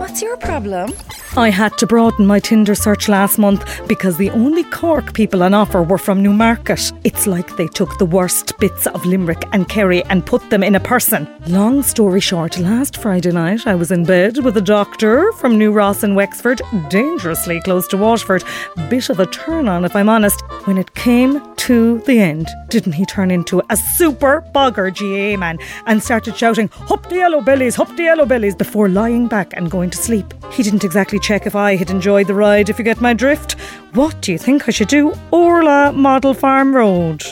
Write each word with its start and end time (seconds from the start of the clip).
What's 0.00 0.22
your 0.22 0.38
problem? 0.38 0.94
I 1.36 1.50
had 1.50 1.76
to 1.76 1.86
broaden 1.86 2.26
my 2.26 2.40
Tinder 2.40 2.74
search 2.74 3.06
last 3.06 3.36
month 3.36 3.86
because 3.86 4.16
the 4.16 4.30
only 4.30 4.64
Cork 4.64 5.12
people 5.12 5.42
on 5.42 5.52
offer 5.52 5.82
were 5.82 5.98
from 5.98 6.22
Newmarket. 6.22 6.90
It's 7.04 7.26
like 7.26 7.58
they 7.58 7.66
took 7.66 7.98
the 7.98 8.06
worst 8.06 8.58
bits 8.58 8.86
of 8.86 9.04
Limerick 9.04 9.44
and 9.52 9.68
Kerry 9.68 10.02
and 10.04 10.24
put 10.24 10.48
them 10.48 10.62
in 10.62 10.74
a 10.74 10.80
person. 10.80 11.28
Long 11.48 11.82
story 11.82 12.20
short, 12.20 12.58
last 12.58 12.96
Friday 12.96 13.30
night 13.30 13.66
I 13.66 13.74
was 13.74 13.92
in 13.92 14.06
bed 14.06 14.42
with 14.42 14.56
a 14.56 14.62
doctor 14.62 15.32
from 15.32 15.58
New 15.58 15.70
Ross 15.70 16.02
in 16.02 16.14
Wexford, 16.14 16.62
dangerously 16.88 17.60
close 17.60 17.86
to 17.88 17.98
Waterford. 17.98 18.42
Bit 18.88 19.10
of 19.10 19.20
a 19.20 19.26
turn 19.26 19.68
on, 19.68 19.84
if 19.84 19.94
I'm 19.94 20.08
honest. 20.08 20.42
When 20.64 20.76
it 20.76 20.94
came 20.94 21.40
to 21.56 22.00
the 22.00 22.20
end, 22.20 22.46
didn't 22.68 22.92
he 22.92 23.06
turn 23.06 23.30
into 23.30 23.62
a 23.70 23.76
super 23.76 24.44
bogger 24.54 24.94
GAA 24.94 25.38
man 25.38 25.58
and 25.86 26.02
started 26.02 26.36
shouting, 26.36 26.68
Hop 26.68 27.08
the 27.08 27.16
yellow 27.16 27.40
bellies, 27.40 27.76
hop 27.76 27.88
the 27.96 28.02
yellow 28.02 28.26
bellies, 28.26 28.54
before 28.54 28.90
lying 28.90 29.26
back 29.26 29.54
and 29.56 29.70
going 29.70 29.88
to 29.88 29.96
sleep? 29.96 30.34
He 30.52 30.62
didn't 30.62 30.84
exactly 30.84 31.18
check 31.18 31.46
if 31.46 31.56
I 31.56 31.76
had 31.76 31.88
enjoyed 31.88 32.26
the 32.26 32.34
ride, 32.34 32.68
if 32.68 32.78
you 32.78 32.84
get 32.84 33.00
my 33.00 33.14
drift. 33.14 33.52
What 33.94 34.20
do 34.20 34.32
you 34.32 34.38
think 34.38 34.68
I 34.68 34.70
should 34.70 34.88
do? 34.88 35.14
Orla 35.30 35.92
Model 35.92 36.34
Farm 36.34 36.76
Road. 36.76 37.24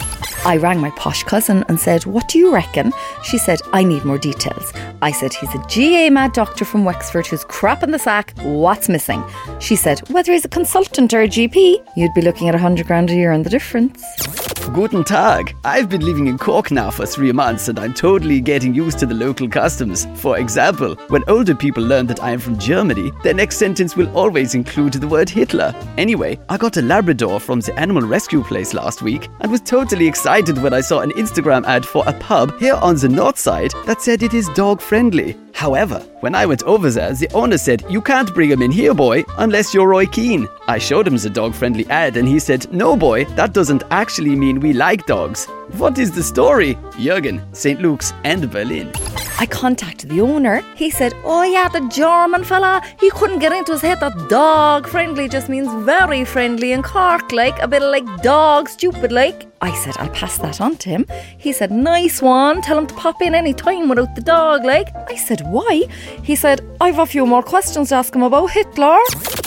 I 0.44 0.56
rang 0.56 0.80
my 0.80 0.90
posh 0.90 1.22
cousin 1.24 1.64
and 1.68 1.78
said, 1.78 2.06
What 2.06 2.28
do 2.28 2.38
you 2.38 2.52
reckon? 2.52 2.92
She 3.22 3.38
said, 3.38 3.60
I 3.72 3.82
need 3.82 4.04
more 4.04 4.18
details. 4.18 4.72
I 5.02 5.12
said, 5.12 5.34
He's 5.34 5.54
a 5.54 5.58
GAA 5.58 6.10
mad 6.10 6.32
doctor 6.32 6.64
from 6.64 6.84
Wexford 6.84 7.26
who's 7.26 7.44
crap 7.44 7.82
in 7.82 7.90
the 7.90 7.98
sack. 7.98 8.32
What's 8.42 8.88
missing? 8.88 9.22
She 9.60 9.76
said, 9.76 10.00
Whether 10.10 10.32
he's 10.32 10.44
a 10.44 10.48
consultant 10.48 11.12
or 11.12 11.22
a 11.22 11.28
GP, 11.28 11.84
you'd 11.96 12.14
be 12.14 12.22
looking 12.22 12.48
at 12.48 12.54
a 12.54 12.58
hundred 12.58 12.86
grand 12.86 13.10
a 13.10 13.14
year 13.14 13.32
on 13.32 13.42
the 13.42 13.50
difference. 13.50 14.47
Guten 14.72 15.04
Tag. 15.04 15.56
I've 15.64 15.88
been 15.88 16.04
living 16.04 16.26
in 16.26 16.38
Cork 16.38 16.70
now 16.70 16.90
for 16.90 17.06
three 17.06 17.32
months 17.32 17.68
and 17.68 17.78
I'm 17.78 17.94
totally 17.94 18.40
getting 18.40 18.74
used 18.74 18.98
to 18.98 19.06
the 19.06 19.14
local 19.14 19.48
customs. 19.48 20.06
For 20.14 20.38
example, 20.38 20.94
when 21.08 21.24
older 21.28 21.54
people 21.54 21.82
learn 21.82 22.06
that 22.06 22.22
I 22.22 22.30
am 22.30 22.38
from 22.38 22.58
Germany, 22.58 23.12
their 23.22 23.34
next 23.34 23.56
sentence 23.56 23.96
will 23.96 24.14
always 24.16 24.54
include 24.54 24.94
the 24.94 25.08
word 25.08 25.28
Hitler. 25.28 25.74
Anyway, 25.96 26.38
I 26.48 26.56
got 26.56 26.76
a 26.76 26.82
Labrador 26.82 27.40
from 27.40 27.60
the 27.60 27.78
animal 27.78 28.02
rescue 28.02 28.42
place 28.42 28.74
last 28.74 29.02
week 29.02 29.28
and 29.40 29.50
was 29.50 29.60
totally 29.60 30.06
excited 30.06 30.58
when 30.58 30.74
I 30.74 30.80
saw 30.80 31.00
an 31.00 31.12
Instagram 31.12 31.64
ad 31.64 31.84
for 31.84 32.02
a 32.06 32.12
pub 32.12 32.58
here 32.58 32.76
on 32.76 32.96
the 32.96 33.08
north 33.08 33.38
side 33.38 33.72
that 33.86 34.02
said 34.02 34.22
it 34.22 34.34
is 34.34 34.48
dog 34.50 34.80
friendly. 34.80 35.36
However, 35.58 35.98
when 36.20 36.36
I 36.36 36.46
went 36.46 36.62
over 36.62 36.88
there, 36.88 37.12
the 37.12 37.28
owner 37.34 37.58
said, 37.58 37.84
You 37.90 38.00
can't 38.00 38.32
bring 38.32 38.48
him 38.48 38.62
in 38.62 38.70
here, 38.70 38.94
boy, 38.94 39.24
unless 39.38 39.74
you're 39.74 39.88
Roy 39.88 40.06
Keane. 40.06 40.46
I 40.68 40.78
showed 40.78 41.04
him 41.04 41.16
the 41.16 41.28
dog 41.28 41.52
friendly 41.52 41.84
ad 41.90 42.16
and 42.16 42.28
he 42.28 42.38
said, 42.38 42.72
No, 42.72 42.96
boy, 42.96 43.24
that 43.34 43.54
doesn't 43.54 43.82
actually 43.90 44.36
mean 44.36 44.60
we 44.60 44.72
like 44.72 45.06
dogs. 45.06 45.46
What 45.76 45.98
is 45.98 46.12
the 46.12 46.22
story? 46.22 46.76
Jürgen, 46.92 47.42
St. 47.56 47.80
Luke's, 47.80 48.12
and 48.22 48.48
Berlin. 48.48 48.92
I 49.40 49.46
contacted 49.46 50.10
the 50.10 50.20
owner. 50.20 50.62
He 50.74 50.90
said, 50.90 51.14
Oh, 51.24 51.44
yeah, 51.44 51.68
the 51.68 51.86
German 51.88 52.42
fella. 52.42 52.82
He 52.98 53.08
couldn't 53.10 53.38
get 53.38 53.52
into 53.52 53.70
his 53.72 53.82
head 53.82 54.00
that 54.00 54.28
dog 54.28 54.88
friendly 54.88 55.28
just 55.28 55.48
means 55.48 55.72
very 55.84 56.24
friendly 56.24 56.72
and 56.72 56.82
Cork, 56.82 57.30
like 57.30 57.56
a 57.60 57.68
bit 57.68 57.82
of 57.82 57.92
like 57.92 58.22
dog 58.22 58.68
stupid, 58.68 59.12
like. 59.12 59.46
I 59.60 59.72
said, 59.76 59.96
I'll 59.98 60.10
pass 60.10 60.38
that 60.38 60.60
on 60.60 60.76
to 60.78 60.88
him. 60.88 61.06
He 61.38 61.52
said, 61.52 61.70
Nice 61.70 62.20
one. 62.20 62.62
Tell 62.62 62.78
him 62.78 62.88
to 62.88 62.94
pop 62.94 63.22
in 63.22 63.34
any 63.34 63.54
time 63.54 63.88
without 63.88 64.16
the 64.16 64.22
dog, 64.22 64.64
like. 64.64 64.88
I 65.08 65.14
said, 65.14 65.42
Why? 65.46 65.84
He 66.24 66.34
said, 66.34 66.60
I've 66.80 66.98
a 66.98 67.06
few 67.06 67.24
more 67.24 67.44
questions 67.44 67.90
to 67.90 67.94
ask 67.94 68.14
him 68.14 68.24
about 68.24 68.50
Hitler. 68.50 68.98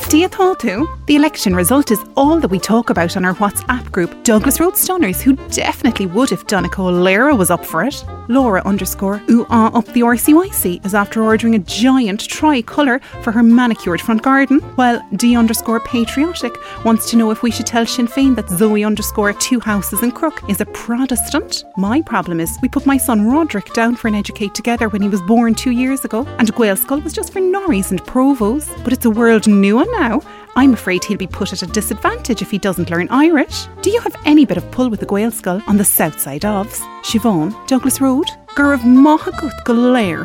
Do 0.07 0.17
you 0.17 0.29
thought 0.29 0.61
to? 0.61 1.00
The 1.11 1.17
election 1.17 1.53
result 1.53 1.91
is 1.91 1.99
all 2.15 2.39
that 2.39 2.47
we 2.47 2.57
talk 2.57 2.89
about 2.89 3.17
on 3.17 3.25
our 3.25 3.33
WhatsApp 3.33 3.91
group, 3.91 4.23
Douglas 4.23 4.61
Road 4.61 4.77
Stunners, 4.77 5.21
who 5.21 5.35
definitely 5.49 6.05
would 6.05 6.31
if 6.31 6.47
Donegal 6.47 6.89
Lera 6.89 7.35
was 7.35 7.51
up 7.51 7.65
for 7.65 7.83
it. 7.83 8.05
Laura 8.29 8.61
underscore 8.63 9.21
ooh 9.29 9.45
ah 9.49 9.69
up 9.77 9.85
the 9.87 9.99
RCYC 9.99 10.85
is 10.85 10.95
after 10.95 11.21
ordering 11.21 11.55
a 11.55 11.59
giant 11.59 12.21
tricolour 12.29 12.99
for 13.23 13.33
her 13.33 13.43
manicured 13.43 13.99
front 13.99 14.21
garden, 14.21 14.61
while 14.77 15.05
D 15.17 15.35
underscore 15.35 15.81
patriotic 15.81 16.55
wants 16.85 17.09
to 17.11 17.17
know 17.17 17.29
if 17.29 17.43
we 17.43 17.51
should 17.51 17.65
tell 17.65 17.85
Sinn 17.85 18.07
Féin 18.07 18.33
that 18.37 18.47
Zoe 18.47 18.85
underscore 18.85 19.33
two 19.33 19.59
houses 19.59 20.03
in 20.03 20.13
Crook 20.13 20.41
is 20.49 20.61
a 20.61 20.65
Protestant. 20.67 21.65
My 21.75 22.01
problem 22.01 22.39
is 22.39 22.57
we 22.61 22.69
put 22.69 22.85
my 22.85 22.95
son 22.95 23.27
Roderick 23.27 23.73
down 23.73 23.97
for 23.97 24.07
an 24.07 24.15
educate 24.15 24.55
together 24.55 24.87
when 24.87 25.01
he 25.01 25.09
was 25.09 25.21
born 25.23 25.55
two 25.55 25.71
years 25.71 26.05
ago, 26.05 26.25
and 26.39 26.47
Gaelscoil 26.53 27.03
was 27.03 27.11
just 27.11 27.33
for 27.33 27.41
Norries 27.41 27.91
and 27.91 28.01
Provos, 28.01 28.65
but 28.85 28.93
it's 28.93 29.03
a 29.03 29.09
world 29.09 29.45
new 29.45 29.75
one 29.75 29.91
now. 29.99 30.21
I'm 30.55 30.73
afraid 30.73 31.03
he'll 31.03 31.17
be 31.17 31.27
put 31.27 31.53
at 31.53 31.61
a 31.61 31.67
disadvantage 31.67 32.41
if 32.41 32.51
he 32.51 32.57
doesn't 32.57 32.89
learn 32.89 33.07
Irish. 33.09 33.67
Do 33.81 33.89
you 33.89 34.01
have 34.01 34.15
any 34.25 34.45
bit 34.45 34.57
of 34.57 34.69
pull 34.71 34.89
with 34.89 34.99
the 34.99 35.05
Gaelscoil 35.05 35.65
on 35.67 35.77
the 35.77 35.85
south 35.85 36.19
side 36.19 36.45
of 36.45 36.67
Siobhan, 37.03 37.55
Douglas 37.67 38.01
Road? 38.01 38.27
Gurav 38.55 38.81
Mahagut 38.81 39.63
Galair. 39.63 40.23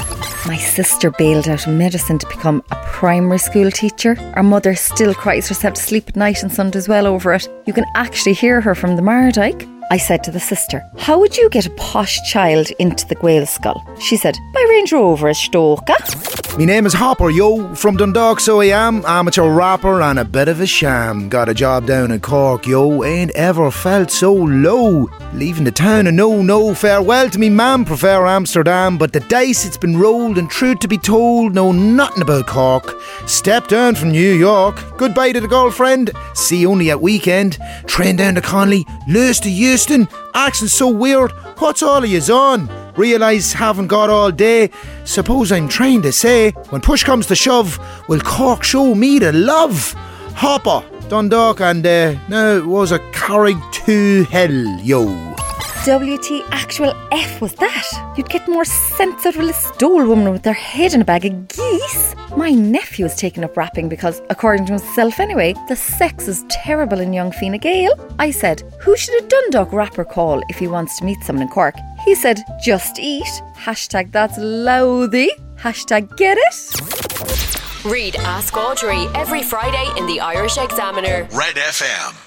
My 0.48 0.56
sister 0.56 1.12
bailed 1.12 1.48
out 1.48 1.66
of 1.66 1.72
medicine 1.72 2.18
to 2.18 2.26
become 2.26 2.62
a 2.72 2.76
primary 2.86 3.38
school 3.38 3.70
teacher. 3.70 4.16
Our 4.34 4.42
mother 4.42 4.74
still 4.74 5.14
cries 5.14 5.48
herself 5.48 5.74
to 5.74 5.82
sleep 5.82 6.08
at 6.08 6.16
night 6.16 6.42
and 6.42 6.52
Sunday's 6.52 6.88
Well 6.88 7.06
over 7.06 7.32
it. 7.34 7.48
You 7.66 7.72
can 7.72 7.84
actually 7.94 8.32
hear 8.32 8.60
her 8.60 8.74
from 8.74 8.96
the 8.96 9.02
Mardyke. 9.02 9.72
I 9.92 9.98
said 9.98 10.24
to 10.24 10.32
the 10.32 10.40
sister, 10.40 10.82
How 10.98 11.20
would 11.20 11.36
you 11.36 11.48
get 11.50 11.66
a 11.66 11.70
posh 11.70 12.18
child 12.28 12.68
into 12.80 13.06
the 13.06 13.14
Gaelscoil? 13.14 14.00
She 14.00 14.16
said, 14.16 14.36
By 14.52 14.66
Range 14.68 14.92
Rover 14.92 15.32
Stoka. 15.32 16.35
My 16.58 16.64
name 16.64 16.86
is 16.86 16.94
Hopper, 16.94 17.28
yo, 17.28 17.74
from 17.74 17.98
Dundalk, 17.98 18.40
so 18.40 18.62
I 18.62 18.66
am. 18.66 19.04
Amateur 19.04 19.46
rapper 19.50 20.00
and 20.00 20.18
a 20.18 20.24
bit 20.24 20.48
of 20.48 20.58
a 20.62 20.66
sham. 20.66 21.28
Got 21.28 21.50
a 21.50 21.54
job 21.54 21.86
down 21.86 22.10
in 22.10 22.20
Cork, 22.20 22.66
yo. 22.66 23.04
Ain't 23.04 23.30
ever 23.32 23.70
felt 23.70 24.10
so 24.10 24.32
low. 24.32 25.06
Leaving 25.34 25.64
the 25.64 25.70
town 25.70 26.06
and 26.06 26.16
no, 26.16 26.40
no 26.40 26.72
farewell 26.72 27.28
to 27.28 27.38
me 27.38 27.50
mam, 27.50 27.84
prefer 27.84 28.26
Amsterdam. 28.26 28.96
But 28.96 29.12
the 29.12 29.20
dice, 29.20 29.66
it's 29.66 29.76
been 29.76 29.98
rolled 29.98 30.38
and 30.38 30.48
truth 30.48 30.78
to 30.78 30.88
be 30.88 30.96
told, 30.96 31.54
know 31.54 31.72
nothing 31.72 32.22
about 32.22 32.46
Cork. 32.46 32.98
Step 33.26 33.68
down 33.68 33.94
from 33.94 34.10
New 34.10 34.32
York. 34.32 34.82
Goodbye 34.96 35.32
to 35.32 35.40
the 35.42 35.48
girlfriend. 35.48 36.10
See 36.32 36.64
only 36.64 36.90
at 36.90 37.02
weekend. 37.02 37.58
Train 37.86 38.16
down 38.16 38.34
to 38.34 38.40
Connolly. 38.40 38.86
Luas 39.06 39.42
to 39.42 39.50
Heuston. 39.50 40.10
Accent 40.32 40.70
so 40.70 40.88
weird. 40.88 41.32
What's 41.58 41.82
all 41.82 42.02
of 42.02 42.08
yous 42.08 42.30
on? 42.30 42.85
Realise 42.96 43.52
haven't 43.52 43.88
got 43.88 44.08
all 44.08 44.30
day. 44.30 44.70
Suppose 45.04 45.52
I'm 45.52 45.68
trying 45.68 46.02
to 46.02 46.12
say, 46.12 46.52
when 46.70 46.80
push 46.80 47.04
comes 47.04 47.26
to 47.26 47.36
shove, 47.36 47.78
will 48.08 48.20
Cork 48.20 48.64
show 48.64 48.94
me 48.94 49.18
the 49.18 49.32
love? 49.32 49.92
Hopper, 50.34 50.82
Dundalk, 51.08 51.60
and 51.60 51.86
uh, 51.86 52.14
no, 52.28 52.56
it 52.56 52.66
was 52.66 52.92
a 52.92 52.98
Carrig 53.12 53.60
to 53.84 54.24
hell, 54.24 54.80
yo. 54.82 55.35
WT 55.86 56.42
actual 56.50 56.92
F 57.12 57.40
was 57.40 57.52
that? 57.54 57.86
You'd 58.16 58.28
get 58.28 58.48
more 58.48 58.64
sense 58.64 59.24
out 59.24 59.36
of 59.36 59.40
a 59.40 59.44
Listowel 59.44 60.08
woman 60.08 60.32
with 60.32 60.42
their 60.42 60.52
head 60.52 60.94
in 60.94 61.00
a 61.00 61.04
bag 61.04 61.24
of 61.24 61.46
geese. 61.46 62.16
My 62.36 62.50
nephew 62.50 63.06
is 63.06 63.14
taking 63.14 63.44
up 63.44 63.56
rapping 63.56 63.88
because, 63.88 64.20
according 64.28 64.66
to 64.66 64.72
himself 64.72 65.20
anyway, 65.20 65.54
the 65.68 65.76
sex 65.76 66.26
is 66.26 66.44
terrible 66.48 66.98
in 66.98 67.12
young 67.12 67.30
Fine 67.30 67.58
Gael. 67.58 67.94
I 68.18 68.32
said, 68.32 68.64
who 68.80 68.96
should 68.96 69.22
a 69.22 69.28
Dundalk 69.28 69.72
rapper 69.72 70.04
call 70.04 70.42
if 70.48 70.58
he 70.58 70.66
wants 70.66 70.98
to 70.98 71.04
meet 71.04 71.22
someone 71.22 71.44
in 71.44 71.48
Cork? 71.50 71.76
He 72.04 72.16
said, 72.16 72.42
just 72.60 72.98
eat. 72.98 73.30
Hashtag 73.56 74.10
that's 74.10 74.36
louthy. 74.38 75.30
Hashtag 75.54 76.16
get 76.16 76.36
it. 76.36 77.84
Read 77.84 78.16
Ask 78.16 78.56
Audrey 78.56 79.06
every 79.14 79.44
Friday 79.44 79.88
in 79.96 80.06
the 80.08 80.18
Irish 80.18 80.58
Examiner. 80.58 81.28
Red 81.32 81.54
FM. 81.54 82.26